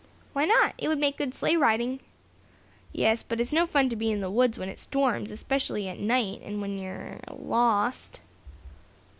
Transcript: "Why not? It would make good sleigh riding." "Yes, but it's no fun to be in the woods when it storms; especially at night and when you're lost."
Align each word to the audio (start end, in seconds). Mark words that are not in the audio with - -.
"Why 0.33 0.45
not? 0.45 0.73
It 0.79 0.87
would 0.87 0.97
make 0.97 1.17
good 1.19 1.31
sleigh 1.31 1.55
riding." 1.57 1.99
"Yes, 2.91 3.21
but 3.21 3.39
it's 3.39 3.53
no 3.53 3.67
fun 3.67 3.87
to 3.89 3.95
be 3.95 4.09
in 4.11 4.19
the 4.19 4.31
woods 4.31 4.57
when 4.57 4.67
it 4.67 4.79
storms; 4.79 5.29
especially 5.29 5.87
at 5.87 5.99
night 5.99 6.41
and 6.43 6.59
when 6.59 6.79
you're 6.79 7.19
lost." 7.29 8.19